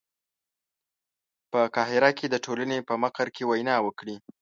په 1.51 1.59
قاهره 1.75 2.11
کې 2.17 2.27
د 2.29 2.35
ټولنې 2.45 2.77
په 2.87 2.93
مقر 3.03 3.27
کې 3.35 3.43
وینا 3.49 3.75
وکړي. 3.85 4.15